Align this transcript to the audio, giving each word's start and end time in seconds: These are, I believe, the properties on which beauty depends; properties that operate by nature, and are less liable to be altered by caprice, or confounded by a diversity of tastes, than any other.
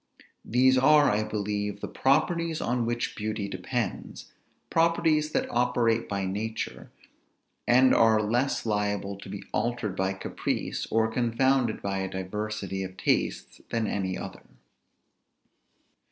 These 0.43 0.79
are, 0.79 1.11
I 1.11 1.21
believe, 1.21 1.79
the 1.79 1.87
properties 1.87 2.59
on 2.59 2.87
which 2.87 3.15
beauty 3.15 3.47
depends; 3.47 4.33
properties 4.71 5.31
that 5.33 5.45
operate 5.51 6.09
by 6.09 6.25
nature, 6.25 6.89
and 7.67 7.93
are 7.93 8.19
less 8.19 8.65
liable 8.65 9.15
to 9.19 9.29
be 9.29 9.43
altered 9.53 9.95
by 9.95 10.13
caprice, 10.13 10.87
or 10.89 11.07
confounded 11.07 11.83
by 11.83 11.99
a 11.99 12.09
diversity 12.09 12.81
of 12.81 12.97
tastes, 12.97 13.61
than 13.69 13.85
any 13.85 14.17
other. 14.17 14.41